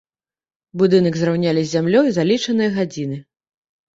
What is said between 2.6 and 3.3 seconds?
гадзіны.